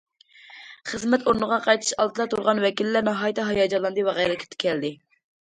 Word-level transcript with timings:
خىزمەت 0.91 1.25
ئورنىغا 1.27 1.59
قايتىش 1.67 1.91
ئالدىدا 1.97 2.27
تۇرغان 2.33 2.63
ۋەكىللەر 2.65 3.07
ناھايىتى 3.11 3.47
ھاياجانلاندى 3.51 4.07
ۋە 4.09 4.17
غەيرەتكە 4.23 4.63
كەلدى. 4.65 4.93